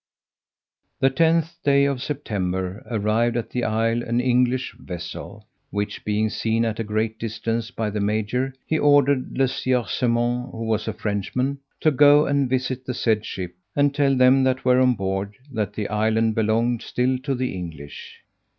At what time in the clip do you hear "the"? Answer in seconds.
0.99-1.11, 3.51-3.63, 7.91-7.99, 12.83-12.95, 15.73-15.87, 17.35-17.53